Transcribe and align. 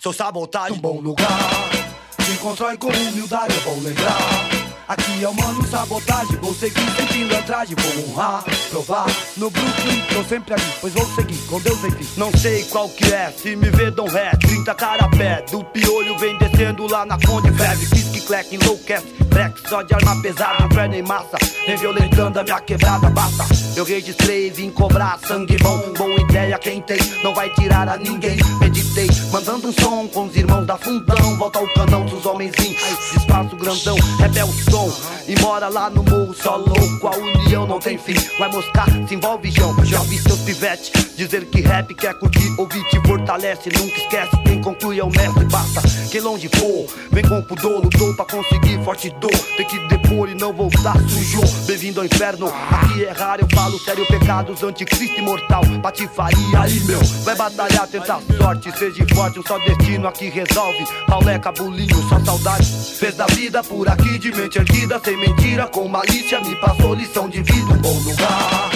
Sou 0.00 0.12
sabotagem. 0.12 0.76
Um 0.76 0.80
bom 0.80 1.00
lugar. 1.00 1.26
Quem 2.24 2.36
constrói 2.36 2.76
com 2.76 2.88
humildade 2.88 3.52
é 3.56 3.60
bom 3.64 3.80
lembrar. 3.80 4.58
Aqui 4.86 5.22
é 5.22 5.28
o 5.28 5.34
mano 5.34 5.66
sabotagem, 5.66 6.36
vou 6.36 6.54
seguir 6.54 6.90
sem 6.96 7.06
pilantragem, 7.08 7.76
vou 7.76 8.08
honrar, 8.08 8.42
provar. 8.70 9.06
No 9.36 9.50
Brooklyn, 9.50 10.00
tô 10.14 10.24
sempre 10.24 10.54
ali, 10.54 10.62
pois 10.80 10.94
vou 10.94 11.04
seguir, 11.14 11.38
com 11.46 11.60
Deus 11.60 11.84
em 11.84 11.90
mim. 11.90 12.08
Não 12.16 12.32
sei 12.32 12.64
qual 12.64 12.88
que 12.88 13.04
é, 13.12 13.30
se 13.30 13.54
me 13.54 13.68
vê 13.68 13.90
dão 13.90 14.06
ré 14.06 14.30
30 14.40 14.74
carapé, 14.74 15.44
do 15.50 15.62
piolho 15.62 16.16
vem 16.16 16.38
descendo 16.68 16.86
lá 16.86 17.06
na 17.06 17.18
Conde 17.18 17.50
Ferve 17.52 17.86
Fiz 17.86 18.08
que 18.08 18.20
cleque, 18.20 18.56
enlouquece, 18.56 19.06
black 19.28 19.68
só 19.68 19.82
de 19.82 19.94
arma 19.94 20.20
pesada, 20.22 20.64
inferno 20.64 20.94
em 20.94 21.02
massa 21.02 21.38
Vem 21.66 21.76
violentando 21.76 22.38
a 22.38 22.42
minha 22.42 22.60
quebrada, 22.60 23.08
basta 23.10 23.44
Eu 23.76 23.84
registrei, 23.84 24.50
vim 24.50 24.70
cobrar 24.70 25.18
sangue 25.26 25.56
bom 25.58 25.92
Boa 25.96 26.20
ideia, 26.20 26.58
quem 26.58 26.80
tem, 26.82 26.98
não 27.22 27.34
vai 27.34 27.50
tirar 27.54 27.88
a 27.88 27.96
ninguém 27.96 28.36
Meditei, 28.60 29.08
mandando 29.32 29.68
um 29.68 29.72
som 29.72 30.06
com 30.08 30.26
os 30.26 30.36
irmãos 30.36 30.66
da 30.66 30.76
fundão 30.76 31.36
Volta 31.38 31.58
ao 31.58 31.68
canão 31.68 32.04
dos 32.04 32.26
homens 32.26 32.54
espaço 33.28 33.56
grandão, 33.56 33.96
rebel 34.18 34.48
som. 34.70 34.92
E 35.26 35.38
mora 35.40 35.68
lá 35.68 35.90
no 35.90 36.02
morro, 36.02 36.34
só 36.34 36.56
louco, 36.56 37.06
a 37.06 37.16
união 37.16 37.66
não 37.66 37.78
tem 37.78 37.98
fim. 37.98 38.14
Vai 38.38 38.50
moscar, 38.50 38.86
se 39.06 39.14
envolve, 39.14 39.50
João. 39.50 39.84
Já 39.84 40.00
vi 40.00 40.18
seus 40.18 40.40
pivete 40.40 40.92
dizer 41.16 41.44
que 41.46 41.60
rap 41.60 41.94
quer 41.94 42.14
curtir, 42.14 42.48
ouvir 42.58 42.82
te 42.88 43.00
fortalece. 43.06 43.68
Nunca 43.70 43.96
esquece, 43.96 44.36
quem 44.44 44.60
conclui 44.60 44.98
é 44.98 45.04
o 45.04 45.10
mestre. 45.10 45.44
Basta 45.44 45.82
quem 46.10 46.20
longe 46.20 46.48
vem 47.10 47.24
com 47.24 47.42
pudor, 47.42 47.82
lutou 47.82 48.14
pra 48.14 48.24
conseguir 48.24 48.82
forte 48.84 49.10
dor. 49.20 49.30
Tem 49.56 49.66
que 49.66 49.78
depor 49.88 50.28
e 50.28 50.34
não 50.34 50.52
voltar 50.52 50.96
sujo. 51.08 51.40
Bem-vindo 51.66 52.00
ao 52.00 52.06
inferno, 52.06 52.46
aqui 52.46 53.04
é 53.04 53.10
raro, 53.12 53.42
eu 53.42 53.56
falo 53.56 53.78
sério. 53.78 54.06
Pecados, 54.06 54.62
anticristo 54.62 55.18
imortal, 55.18 55.62
patifaria 55.82 56.60
aí, 56.60 56.80
meu. 56.84 57.00
Vai 57.24 57.34
batalhar, 57.34 57.86
tentar 57.86 58.20
sorte, 58.36 58.70
seja 58.78 59.06
forte, 59.14 59.38
um 59.38 59.42
só 59.42 59.58
destino 59.58 60.08
aqui 60.08 60.28
resolve. 60.28 60.84
Pauleca, 61.06 61.52
bulinho, 61.52 62.08
só 62.08 62.18
saudade. 62.20 62.66
Fez 62.98 63.14
da 63.14 63.26
vida 63.26 63.62
por 63.62 63.88
aqui 63.88 64.18
de 64.18 64.32
mente 64.32 64.58
erguida, 64.58 65.00
sem 65.04 65.16
mentira, 65.16 65.66
com 65.66 65.88
malícia. 65.88 66.40
Me 66.40 66.56
passou 66.56 66.94
lição 66.94 67.28
de 67.28 67.42
vida, 67.42 67.72
um 67.72 67.78
bom 67.78 67.98
lugar. 68.00 68.70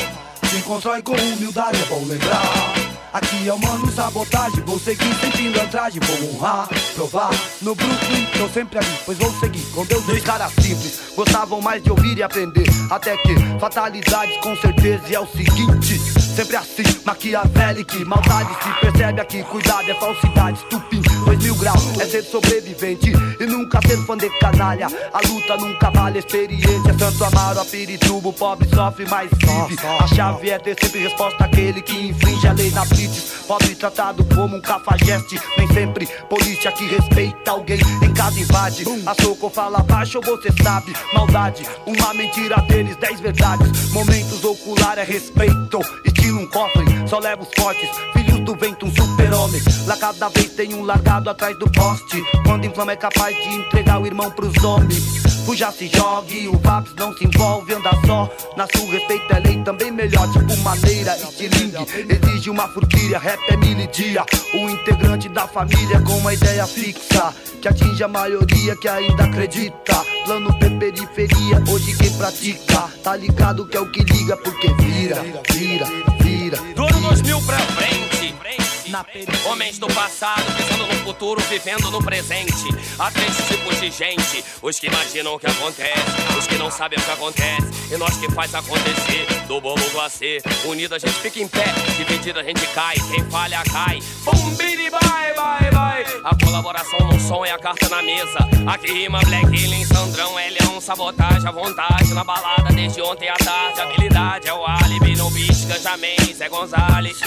Quem 0.50 0.60
constrói 0.62 1.00
com 1.02 1.12
humildade 1.12 1.80
é 1.82 1.86
bom 1.86 2.04
lembrar. 2.06 2.91
Aqui 3.12 3.46
é 3.46 3.52
o 3.52 3.58
mano 3.58 3.92
sabotagem, 3.92 4.62
vou 4.64 4.78
seguir 4.78 5.14
sem 5.20 5.30
pilantragem, 5.32 6.00
vou 6.00 6.30
honrar, 6.30 6.66
provar. 6.94 7.30
No 7.60 7.74
Brooklyn, 7.74 8.24
tô 8.38 8.48
sempre 8.48 8.78
ali, 8.78 8.98
pois 9.04 9.18
vou 9.18 9.30
seguir 9.32 9.62
com 9.74 9.84
Deus. 9.84 10.02
Dois 10.04 10.24
caras 10.24 10.50
simples, 10.54 10.98
gostavam 11.14 11.60
mais 11.60 11.82
de 11.82 11.90
ouvir 11.90 12.16
e 12.16 12.22
aprender. 12.22 12.66
Até 12.90 13.14
que 13.18 13.34
fatalidades 13.60 14.34
com 14.38 14.56
certeza 14.56 15.02
e 15.10 15.14
é 15.14 15.20
o 15.20 15.26
seguinte: 15.26 15.98
sempre 15.98 16.56
assim, 16.56 16.84
maquiavélico, 17.04 18.02
maldade 18.06 18.50
se 18.62 18.80
percebe 18.80 19.20
aqui. 19.20 19.42
Cuidado, 19.42 19.90
é 19.90 19.94
falsidade, 19.94 20.58
estupim, 20.58 21.02
mil 21.36 21.54
graus, 21.56 21.98
é 22.00 22.06
ser 22.06 22.22
sobrevivente 22.22 23.12
e 23.40 23.46
nunca 23.46 23.80
ser 23.86 23.96
fã 24.06 24.16
de 24.16 24.28
canalha. 24.38 24.88
A 25.12 25.20
luta 25.26 25.56
nunca 25.56 25.90
vale 25.90 26.18
experiência. 26.18 26.96
Santo 26.98 27.24
Amaro, 27.24 27.60
a 27.60 27.64
Piritubo, 27.64 28.32
pobre 28.32 28.68
sofre, 28.68 29.06
mas 29.08 29.30
vive. 29.30 29.76
A 30.00 30.06
chave 30.06 30.50
é 30.50 30.58
ter 30.58 30.76
sempre 30.80 31.00
resposta 31.00 31.44
àquele 31.44 31.82
que 31.82 32.08
infringe 32.08 32.46
a 32.46 32.52
lei 32.52 32.70
na 32.70 32.84
vida 32.84 33.12
Pobre 33.46 33.74
tratado 33.74 34.24
como 34.34 34.56
um 34.56 34.60
cafajeste. 34.60 35.38
Nem 35.58 35.68
sempre 35.68 36.06
polícia 36.28 36.72
que 36.72 36.86
respeita 36.86 37.50
alguém 37.50 37.80
em 38.02 38.14
casa 38.14 38.40
invade. 38.40 38.84
A 39.06 39.22
soco 39.22 39.50
fala 39.50 39.80
baixo, 39.80 40.20
você 40.20 40.48
sabe. 40.62 40.94
Maldade, 41.12 41.66
uma 41.86 42.14
mentira 42.14 42.56
deles, 42.62 42.96
dez 42.96 43.20
verdades. 43.20 43.90
Momentos 43.90 44.44
ocular 44.44 44.98
é 44.98 45.04
respeito. 45.04 45.80
Estilo 46.04 46.40
um 46.40 46.46
cofre, 46.46 46.84
só 47.06 47.18
leva 47.18 47.42
os 47.42 47.48
fortes. 47.54 47.90
Filhos 48.12 48.40
do 48.40 48.54
vento, 48.54 48.86
um 48.86 48.94
super-homem. 48.94 49.60
Lá 49.86 49.96
cada 49.96 50.28
vez 50.28 50.50
tem 50.52 50.74
um 50.74 50.84
largado 50.84 51.21
atrás 51.30 51.56
do 51.58 51.70
poste. 51.70 52.22
Quando 52.44 52.66
inflama 52.66 52.92
é 52.92 52.96
capaz 52.96 53.36
de 53.36 53.48
entregar 53.48 54.00
o 54.00 54.06
irmão 54.06 54.30
pros 54.30 54.56
homens. 54.62 55.22
Fuja 55.44 55.72
se 55.72 55.88
jogue, 55.88 56.48
o 56.48 56.56
Vaps 56.58 56.94
não 56.96 57.12
se 57.16 57.24
envolve, 57.24 57.74
anda 57.74 57.90
só. 58.06 58.30
Na 58.56 58.66
sua 58.74 58.92
respeito 58.92 59.32
é 59.34 59.40
lei 59.40 59.62
também 59.62 59.90
melhor, 59.90 60.30
tipo 60.32 60.56
maneira, 60.58 61.16
estilingue. 61.16 61.76
Exige 62.08 62.50
uma 62.50 62.68
furquilha, 62.68 63.18
rap 63.18 63.40
é 63.48 63.56
mil 63.56 63.72
dia. 63.88 64.24
O 64.54 64.70
integrante 64.70 65.28
da 65.28 65.46
família 65.46 66.00
com 66.00 66.16
uma 66.18 66.32
ideia 66.32 66.66
fixa. 66.66 67.34
Que 67.60 67.68
atinge 67.68 68.02
a 68.02 68.08
maioria 68.08 68.76
que 68.76 68.88
ainda 68.88 69.24
acredita. 69.24 69.94
Plano 70.24 70.52
P 70.58 70.70
periferia, 70.70 71.62
hoje 71.68 71.96
quem 71.96 72.12
pratica. 72.16 72.88
Tá 73.02 73.16
ligado 73.16 73.66
que 73.66 73.76
é 73.76 73.80
o 73.80 73.90
que 73.90 74.02
liga, 74.02 74.36
porque 74.36 74.72
vira, 74.74 75.22
vira, 75.50 75.86
vira. 76.20 76.56
Do 76.74 76.84
ano 76.84 77.00
2000 77.00 77.40
pra 77.42 77.58
frente. 77.58 78.61
Homens 79.46 79.78
do 79.78 79.86
passado, 79.86 80.44
pensando 80.54 80.86
no 80.86 80.94
futuro, 81.04 81.40
vivendo 81.42 81.90
no 81.90 82.02
presente. 82.02 82.68
Há 82.98 83.10
três 83.10 83.34
tipos 83.48 83.80
de 83.80 83.90
gente: 83.90 84.44
os 84.60 84.78
que 84.78 84.86
imaginam 84.86 85.34
o 85.34 85.38
que 85.38 85.46
acontece, 85.46 86.38
os 86.38 86.46
que 86.46 86.56
não 86.56 86.70
sabem 86.70 86.98
o 86.98 87.02
que 87.02 87.10
acontece, 87.10 87.94
e 87.94 87.96
nós 87.96 88.14
que 88.18 88.30
faz 88.32 88.54
acontecer. 88.54 89.26
Do 89.46 89.60
bolo 89.60 89.82
glacê, 89.92 90.42
unido 90.66 90.94
a 90.94 90.98
gente 90.98 91.14
fica 91.14 91.40
em 91.40 91.48
pé, 91.48 91.64
dividido 91.96 92.38
a 92.38 92.42
gente 92.42 92.66
cai. 92.68 92.96
Quem 93.10 93.24
falha 93.30 93.62
cai. 93.64 93.98
Bum, 94.24 94.54
bidi, 94.56 94.90
bye, 94.90 95.34
bye, 95.34 95.70
bye. 95.70 95.91
A 96.24 96.34
colaboração 96.44 97.00
no 97.06 97.20
som 97.20 97.44
é 97.44 97.50
a 97.50 97.58
carta 97.58 97.88
na 97.88 98.02
mesa. 98.02 98.38
Aqui 98.66 98.92
rima 98.92 99.20
Black 99.20 99.46
Alien, 99.46 99.84
Sandrão, 99.86 100.34
Leão, 100.34 100.80
sabotagem, 100.80 101.48
à 101.48 101.50
vontade 101.50 102.12
na 102.14 102.24
balada 102.24 102.72
desde 102.74 103.00
ontem 103.02 103.28
à 103.28 103.34
tarde. 103.34 103.80
Habilidade 103.80 104.48
é 104.48 104.54
o 104.54 104.64
álibi, 104.64 105.16
no 105.16 105.30
beat, 105.30 105.66
Ganjamin, 105.66 106.34
Zé 106.34 106.48
Gonzalez. 106.48 107.18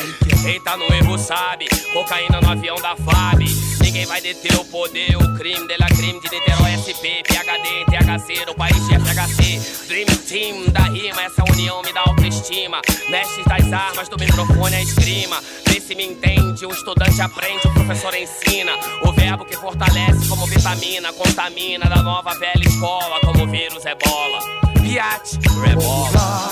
Quem 0.44 0.62
tá 0.62 0.78
no 0.78 0.86
erro 0.94 1.18
sabe, 1.18 1.68
cocaína 1.94 2.40
no 2.42 2.52
avião 2.52 2.76
da 2.78 2.96
FAB. 2.96 3.65
Ninguém 3.96 4.08
vai 4.08 4.20
deter 4.20 4.54
o 4.60 4.66
poder, 4.66 5.16
o 5.16 5.36
crime 5.36 5.66
dela 5.70 5.88
crime 5.88 6.20
de 6.20 6.30
Niterói 6.30 6.74
SP, 6.76 7.24
PHD, 7.24 7.86
THC, 7.86 8.46
do 8.46 8.54
país 8.54 8.76
de 8.88 9.00
FHC. 9.00 9.88
Dream 9.88 10.06
Team 10.28 10.70
da 10.74 10.82
rima, 10.82 11.22
essa 11.22 11.42
união 11.50 11.82
me 11.82 11.94
dá 11.94 12.02
autoestima. 12.02 12.82
Mestres 13.10 13.46
das 13.46 13.72
armas, 13.72 14.10
do 14.10 14.18
microfone 14.20 14.76
a 14.76 14.82
esgrima. 14.82 15.42
Vê 15.70 15.80
se 15.80 15.96
me 15.96 16.08
entende, 16.08 16.66
um 16.66 16.72
estudante 16.72 17.22
aprende, 17.22 17.66
o 17.70 17.74
professor 17.74 18.14
ensina. 18.14 18.74
O 19.06 19.14
verbo 19.14 19.46
que 19.46 19.56
fortalece 19.56 20.28
como 20.28 20.46
vitamina, 20.46 21.14
contamina 21.14 21.86
da 21.86 22.04
nova 22.04 22.34
velha 22.34 22.68
escola, 22.68 23.22
como 23.22 23.48
vírus 23.48 23.86
é 23.86 23.96
bola. 23.96 24.40
Piate, 24.82 25.40
rebola. 25.66 26.52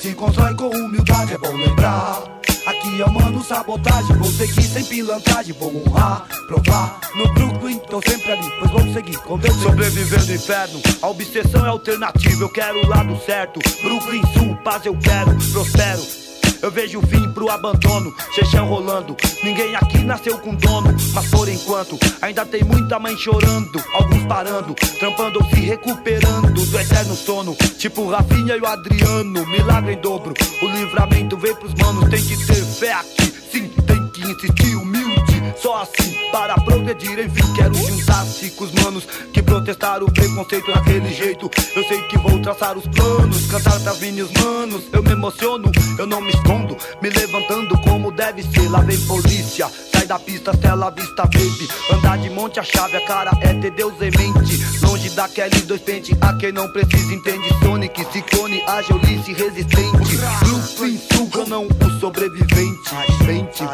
Se 0.00 0.14
constrói 0.14 0.54
com 0.54 0.70
humildade, 0.70 1.34
é 1.34 1.36
bom 1.36 1.54
lembrar. 1.54 2.39
Aqui 2.70 3.00
eu 3.00 3.10
mando 3.10 3.42
sabotagem, 3.42 4.16
vou 4.16 4.30
seguir 4.30 4.62
sem 4.62 4.84
pilantragem, 4.84 5.52
vou 5.58 5.74
honrar, 5.74 6.24
provar. 6.46 7.00
No 7.16 7.26
Brooklyn, 7.34 7.78
tô 7.78 8.00
sempre 8.00 8.30
ali, 8.30 8.48
pois 8.60 8.70
vou 8.70 8.94
seguir 8.94 9.18
com 9.18 9.36
Deus. 9.38 9.56
Sobrevivendo 9.56 10.26
no 10.26 10.34
inferno, 10.34 10.80
a 11.02 11.08
obsessão 11.08 11.66
é 11.66 11.68
alternativa, 11.68 12.44
eu 12.44 12.48
quero 12.48 12.78
o 12.78 12.88
lado 12.88 13.18
certo. 13.26 13.58
Brooklyn 13.82 14.22
Sul, 14.32 14.56
paz 14.62 14.86
eu 14.86 14.96
quero, 14.96 15.36
prospero. 15.52 16.29
Eu 16.62 16.70
vejo 16.70 16.98
o 16.98 17.06
fim 17.06 17.30
pro 17.32 17.50
abandono, 17.50 18.14
chechão 18.34 18.66
rolando. 18.66 19.16
Ninguém 19.42 19.74
aqui 19.76 19.98
nasceu 20.04 20.38
com 20.38 20.54
dono, 20.54 20.94
mas 21.14 21.30
por 21.30 21.48
enquanto 21.48 21.98
ainda 22.20 22.44
tem 22.44 22.62
muita 22.62 22.98
mãe 22.98 23.16
chorando. 23.16 23.82
Alguns 23.94 24.24
parando, 24.24 24.74
trampando 24.98 25.38
ou 25.38 25.48
se 25.48 25.60
recuperando 25.60 26.52
do 26.52 26.78
eterno 26.78 27.14
sono. 27.14 27.56
Tipo 27.78 28.08
Rafinha 28.10 28.56
e 28.56 28.60
o 28.60 28.66
Adriano, 28.66 29.46
milagre 29.46 29.94
em 29.94 30.00
dobro. 30.00 30.34
O 30.60 30.66
livramento 30.66 31.36
vem 31.38 31.54
pros 31.54 31.74
manos, 31.74 32.10
tem 32.10 32.22
que 32.22 32.36
ter 32.46 32.62
fé 32.64 32.92
aqui. 32.92 33.32
Sim, 33.50 33.68
tem 33.86 34.08
que 34.08 34.20
insistir 34.20 34.76
humilde. 34.76 35.39
Só 35.56 35.82
assim 35.82 36.14
para 36.32 36.54
progredir, 36.54 37.18
enfim, 37.18 37.54
quero 37.54 37.74
juntar-se 37.74 38.50
com 38.52 38.64
os 38.64 38.72
manos 38.72 39.06
que 39.32 39.42
protestaram 39.42 40.06
o 40.06 40.12
preconceito 40.12 40.72
daquele 40.72 41.12
jeito. 41.12 41.50
Eu 41.74 41.84
sei 41.84 42.00
que 42.02 42.18
vou 42.18 42.40
traçar 42.40 42.76
os 42.76 42.86
planos, 42.86 43.46
cantar 43.46 43.80
pras 43.80 43.98
minhas 44.00 44.30
manos. 44.32 44.84
Eu 44.92 45.02
me 45.02 45.12
emociono, 45.12 45.70
eu 45.98 46.06
não 46.06 46.20
me 46.20 46.30
escondo, 46.30 46.76
me 47.02 47.10
levantando 47.10 47.76
como 47.82 48.10
deve 48.12 48.42
ser. 48.42 48.68
Lá 48.70 48.80
vem 48.80 48.98
polícia, 49.06 49.68
sai 49.92 50.06
da 50.06 50.18
pista, 50.18 50.56
tela 50.56 50.90
vista, 50.90 51.22
baby. 51.24 51.68
Andar 51.92 52.18
de 52.18 52.30
monte, 52.30 52.60
a 52.60 52.62
chave, 52.62 52.96
a 52.96 53.00
cara 53.00 53.30
é 53.40 53.54
ter 53.54 53.70
Deus 53.72 53.94
em 54.00 54.10
mente. 54.10 54.80
Longe 54.82 55.10
daquele 55.10 55.60
dois 55.62 55.80
pente, 55.80 56.16
a 56.20 56.32
quem 56.34 56.52
não 56.52 56.68
precisa 56.68 57.14
entende. 57.14 57.48
Sonic, 57.62 58.04
Ciclone, 58.12 58.62
Agilice, 58.66 59.32
resistente. 59.32 60.16
Brooklyn, 60.44 60.98
suga, 61.12 61.44
não 61.46 61.66
o 61.66 62.00
sobrevivente. 62.00 62.90
Vivente, 63.18 63.64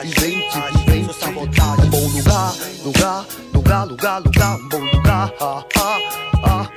vivente, 1.03 1.27
vivente. 1.27 1.61
Um 1.61 1.91
bom 1.91 2.09
lugar, 2.09 2.55
lugar, 2.85 3.27
lugar, 3.53 3.87
lugar, 3.87 4.21
lugar. 4.21 4.59
Um 5.41 5.65
bom 6.41 6.47
lugar. 6.61 6.77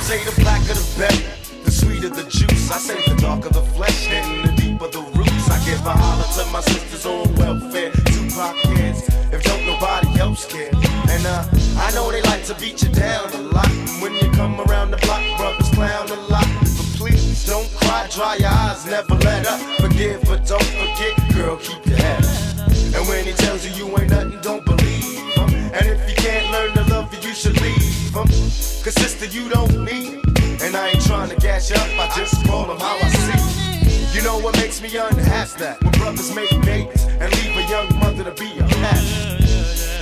Say 0.01 0.24
the 0.25 0.31
blacker 0.42 0.74
the 0.74 0.86
better, 0.98 1.24
the 1.63 1.72
sweeter 1.72 2.10
the 2.10 2.24
juice. 2.24 2.72
I 2.72 2.78
say 2.78 2.95
the 3.07 3.16
darker 3.22 3.50
the 3.50 3.62
flesh 3.62 4.10
and 4.10 4.44
the 4.45 4.51
deep 4.62 4.81
of 4.81 4.92
the 4.92 5.01
roots. 5.18 5.50
I 5.50 5.57
give 5.66 5.86
a 5.86 5.92
holler 5.92 6.28
to 6.38 6.45
my 6.51 6.62
sisters 6.62 7.06
on 7.06 7.34
welfare. 7.36 7.92
Tupac 7.92 8.56
kids, 8.75 9.07
if 9.31 9.44
don't 9.44 9.66
nobody 9.66 10.19
else 10.19 10.45
care. 10.45 10.72
And 11.10 11.25
uh, 11.25 11.44
I 11.78 11.92
know 11.94 12.12
they 12.12 12.22
like 12.24 12.44
to 12.45 12.56
beat 12.56 12.81
you 12.84 12.90
down 12.90 13.31
a 13.34 13.38
lot. 13.42 13.69
When 14.01 14.13
you 14.13 14.30
come 14.31 14.60
around 14.60 14.72
forgive, 20.03 20.21
but 20.27 20.45
don't 20.45 20.63
forget, 20.63 21.35
girl, 21.35 21.57
keep 21.57 21.85
your 21.85 21.97
head 21.97 22.23
up. 22.23 22.67
And 22.95 23.07
when 23.07 23.25
he 23.25 23.33
tells 23.33 23.65
you 23.65 23.71
you 23.73 23.97
ain't 23.97 24.09
nothing, 24.09 24.39
don't 24.41 24.65
believe 24.65 25.03
him. 25.35 25.50
And 25.73 25.88
if 25.88 26.09
you 26.09 26.15
can't 26.15 26.51
learn 26.51 26.73
to 26.73 26.94
love 26.94 27.13
you, 27.13 27.29
you 27.29 27.33
should 27.33 27.59
leave 27.61 28.13
him. 28.13 28.27
Cause 28.83 28.95
sister, 28.95 29.25
you 29.25 29.50
don't 29.50 29.83
need 29.83 30.23
him. 30.23 30.57
And 30.61 30.75
I 30.75 30.89
ain't 30.89 31.05
trying 31.05 31.29
to 31.29 31.35
gas 31.35 31.69
you 31.69 31.75
up, 31.75 31.88
I 32.00 32.11
just 32.15 32.45
call 32.45 32.71
him 32.71 32.79
how 32.79 32.97
I 33.01 33.09
see. 33.09 34.17
You 34.17 34.23
know 34.23 34.38
what 34.39 34.55
makes 34.57 34.81
me 34.81 34.95
unhappy? 34.95 35.59
That 35.59 35.83
when 35.83 35.91
brothers 35.94 36.33
make 36.35 36.49
babies 36.61 37.06
and 37.06 37.31
leave 37.38 37.57
a 37.57 37.69
young 37.69 37.99
mother 37.99 38.23
to 38.23 38.31
be 38.31 38.51
a 38.59 38.67
cat. 38.67 39.03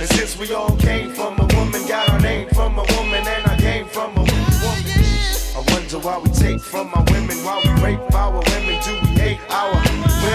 And 0.00 0.08
since 0.10 0.36
we 0.36 0.52
all 0.52 0.76
came 0.76 1.12
from 1.12 1.38
a 1.38 1.46
woman, 1.56 1.86
got 1.86 2.08
our 2.10 2.20
name 2.20 2.48
from 2.50 2.78
a 2.78 2.84
woman, 2.96 3.26
and 3.26 3.46
I 3.46 3.56
came 3.58 3.86
from 3.86 4.10
a 4.16 4.20
woman. 4.20 4.42
I 5.54 5.62
wonder 5.68 5.98
why 5.98 6.18
we 6.18 6.30
take 6.30 6.60
from 6.60 6.92
our 6.94 7.04
women, 7.10 7.36
why 7.44 7.60
we 7.64 7.82
rape 7.82 8.14
our 8.14 8.32
women, 8.32 8.80
do 8.82 8.92
we 9.02 9.08
hate 9.20 9.40
our 9.50 9.71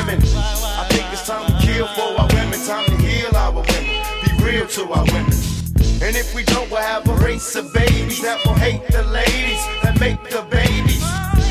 women? 0.07 0.24
I 0.24 0.88
think 0.89 1.06
it's 1.12 1.27
time 1.27 1.45
to 1.45 1.65
kill 1.65 1.88
for 1.88 2.19
our 2.19 2.27
women, 2.33 2.59
time 2.65 2.86
to 2.86 2.95
heal 2.98 3.36
our 3.36 3.51
women, 3.51 4.04
be 4.25 4.44
real 4.44 4.68
to 4.68 4.83
our 4.92 5.06
women. 5.06 5.33
And 6.01 6.15
if 6.15 6.33
we 6.33 6.44
don't, 6.44 6.69
we'll 6.69 6.81
have 6.81 7.07
a 7.07 7.15
race 7.15 7.56
of 7.56 7.74
babies 7.74 8.21
that 8.21 8.44
will 8.45 8.54
hate 8.54 8.86
the 8.89 9.04
ladies 9.04 9.62
that 9.83 10.00
make 10.00 10.21
the 10.30 10.44
babies. 10.50 11.04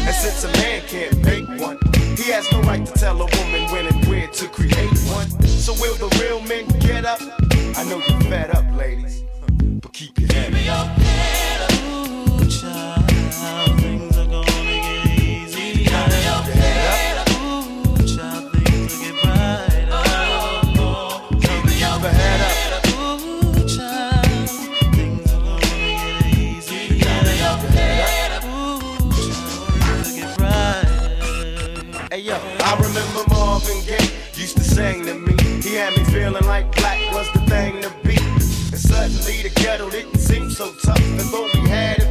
And 0.07 0.15
since 0.15 0.45
a 0.45 0.53
man 0.59 0.83
can't 0.87 1.19
make 1.25 1.49
one, 1.61 1.79
he 2.17 2.31
has 2.33 2.51
no 2.53 2.61
right 2.63 2.85
to 2.87 2.93
tell 2.93 3.17
a 3.21 3.27
woman 3.27 3.71
when 3.73 3.87
and 3.87 4.05
where 4.07 4.29
to 4.29 4.49
create 4.49 4.99
one. 5.11 5.29
So 5.43 5.73
will 5.75 5.95
the 5.97 6.09
real 6.23 6.41
men 6.41 6.67
get 6.81 7.05
up? 7.05 7.21
I 7.77 7.85
know 7.85 8.01
you're 8.09 8.21
fed 8.23 8.51
up, 8.51 8.65
ladies, 8.77 9.25
but 9.81 9.93
keep 9.93 10.19
your 10.19 10.33
head 10.33 10.69
up. 10.69 11.46
Brighter. 32.39 32.65
I 32.65 32.75
remember 32.77 33.25
Marvin 33.31 33.81
Gaye 33.85 34.11
used 34.35 34.57
to 34.57 34.65
sing 34.65 35.05
to 35.07 35.15
me. 35.15 35.35
He 35.63 35.75
had 35.75 35.97
me 35.97 36.05
feeling 36.05 36.45
like 36.45 36.75
black 36.77 37.13
was 37.13 37.31
the 37.33 37.41
thing 37.41 37.83
to 37.83 37.91
be. 38.03 38.17
And 38.17 38.79
suddenly 38.79 39.43
the 39.43 39.51
ghetto 39.55 39.91
didn't 39.91 40.19
seem 40.19 40.51
so 40.51 40.73
tough. 40.83 41.01
And 41.01 41.29
though 41.33 41.49
we 41.55 41.69
had 41.69 42.06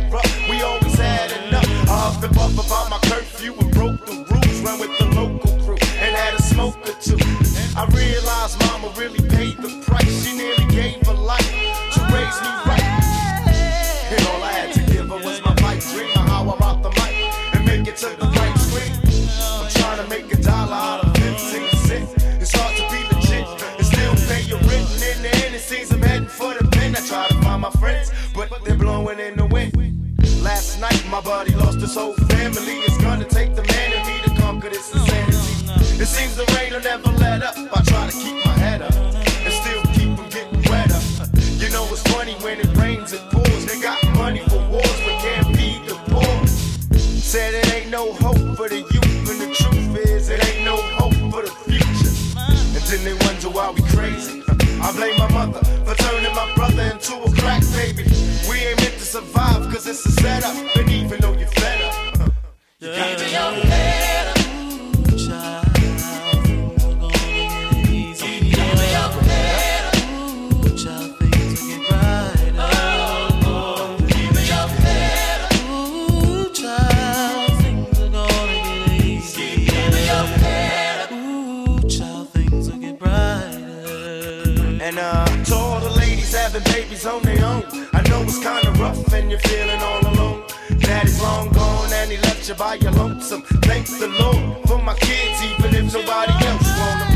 And 84.86 85.00
uh, 85.00 85.26
to 85.46 85.56
all 85.56 85.80
the 85.80 85.90
ladies 85.90 86.32
having 86.36 86.62
babies 86.66 87.08
on 87.08 87.24
their 87.24 87.44
own, 87.44 87.64
I 87.92 88.08
know 88.08 88.22
it's 88.22 88.38
kinda 88.38 88.70
rough 88.78 89.12
and 89.14 89.32
you're 89.32 89.40
feeling 89.40 89.82
all 89.82 90.00
alone. 90.14 90.44
Daddy's 90.78 91.20
long 91.20 91.50
gone 91.54 91.92
and 91.92 92.12
he 92.12 92.18
left 92.18 92.48
you 92.48 92.54
by 92.54 92.76
your 92.76 92.92
lonesome. 92.92 93.42
Thank 93.66 93.88
the 93.88 94.10
Lord 94.20 94.68
for 94.68 94.78
my 94.78 94.94
kids, 94.94 95.42
even 95.42 95.74
if 95.74 95.92
nobody 95.92 96.34
else 96.46 96.70
want 96.78 97.00
them. 97.02 97.14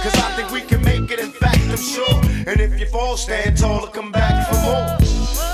Cause 0.00 0.14
I 0.14 0.30
think 0.36 0.52
we 0.52 0.60
can 0.60 0.80
make 0.82 1.10
it, 1.10 1.18
in 1.18 1.32
fact, 1.32 1.58
I'm 1.68 1.76
sure. 1.76 2.20
And 2.46 2.60
if 2.60 2.78
you 2.78 2.86
fall, 2.86 3.16
stand 3.16 3.58
tall 3.58 3.86
and 3.86 3.92
come 3.92 4.12
back 4.12 4.46
for 4.46 4.60
more. 4.62 4.86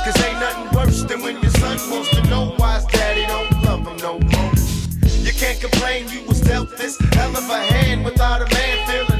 Cause 0.04 0.20
ain't 0.22 0.40
nothing 0.40 0.68
worse 0.76 1.02
than 1.04 1.22
when 1.22 1.40
your 1.40 1.52
son 1.52 1.78
wants 1.90 2.10
to 2.10 2.22
know 2.28 2.52
why 2.58 2.74
his 2.74 2.84
daddy 2.92 3.24
don't 3.24 3.50
love 3.64 3.86
him 3.88 3.96
no 4.04 4.18
more. 4.18 4.52
You 5.24 5.32
can't 5.32 5.58
complain 5.58 6.10
you 6.10 6.28
was 6.28 6.42
dealt 6.42 6.76
this 6.76 6.98
hell 7.14 7.34
of 7.34 7.48
a 7.48 7.58
hand 7.72 8.04
without 8.04 8.42
a 8.42 8.54
man 8.54 8.86
feeling 8.86 9.13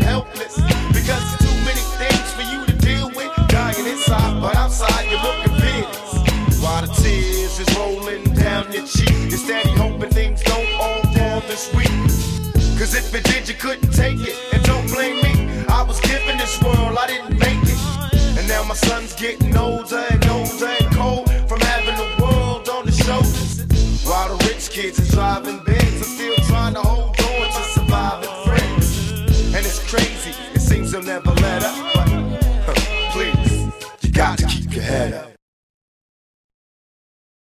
couldn't 13.64 13.94
take 13.94 14.20
it. 14.20 14.36
And 14.52 14.62
don't 14.64 14.86
blame 14.92 15.16
me, 15.22 15.64
I 15.68 15.82
was 15.82 15.98
given 16.00 16.36
this 16.36 16.60
world, 16.62 16.98
I 16.98 17.06
didn't 17.06 17.38
make 17.38 17.62
it. 17.62 18.38
And 18.38 18.46
now 18.46 18.62
my 18.62 18.74
son's 18.74 19.14
getting 19.14 19.56
older 19.56 20.04
and 20.10 20.22
older 20.26 20.66
and 20.66 20.94
cold 20.94 21.30
from 21.48 21.60
having 21.60 21.96
the 21.96 22.22
world 22.22 22.68
on 22.68 22.84
his 22.84 22.98
shoulders. 22.98 23.64
While 24.04 24.36
the 24.36 24.44
rich 24.44 24.68
kids 24.68 25.00
are 25.00 25.10
driving 25.12 25.60